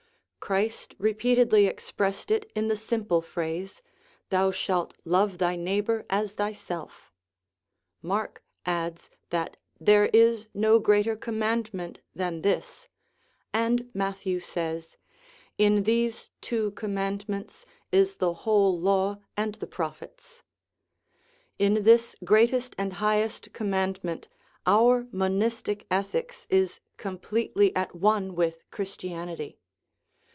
[0.41, 3.81] Christ repeatedly expressed it in the simple phrase:
[4.31, 7.09] "Thou shalt love thy neighbor as thyself."
[8.01, 9.55] Mark adds that"
[9.89, 12.89] there is no greater commandment than this,"
[13.53, 14.97] and Matthew says:
[15.57, 20.43] "In these two commandments is the whole law and the prophets."
[21.59, 24.27] In this greatest and highest commandment
[24.65, 29.57] our monistic ethics is com pletely at one with Christianity.